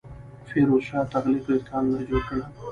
فیروز 0.49 0.83
شاه 0.87 1.05
تغلق 1.13 1.41
ډیر 1.47 1.61
کانالونه 1.69 2.03
جوړ 2.09 2.21
کړل. 2.27 2.41